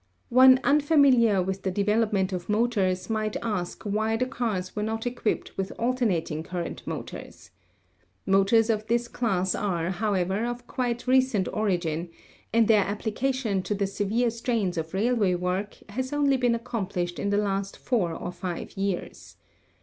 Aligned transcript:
One 0.29 0.59
unfamiliar 0.63 1.43
with 1.43 1.61
the 1.61 1.69
development 1.69 2.33
of 2.33 2.49
motors 2.49 3.07
might 3.07 3.37
ask 3.43 3.83
why 3.83 4.17
the 4.17 4.25
cars 4.25 4.75
were 4.75 4.81
not 4.81 5.05
equipped 5.05 5.55
with 5.57 5.71
alternating 5.77 6.41
cur 6.41 6.63
rent 6.63 6.81
motors. 6.87 7.51
Motors 8.25 8.71
of 8.71 8.87
this 8.87 9.07
class 9.07 9.53
are, 9.53 9.91
however, 9.91 10.43
of 10.43 10.65
quite 10.65 11.05
recent 11.05 11.47
origin, 11.53 12.09
and 12.51 12.67
their 12.67 12.83
application 12.83 13.61
to 13.61 13.75
the 13.75 13.85
severe 13.85 14.31
strains 14.31 14.75
of 14.75 14.95
railway 14.95 15.35
work 15.35 15.77
has 15.89 16.11
only 16.11 16.35
been 16.35 16.55
accomplished 16.55 17.19
in 17.19 17.29
the 17.29 17.37
last 17.37 17.77
four 17.77 18.11
or 18.11 18.31
five 18.31 18.75
years. 18.75 19.35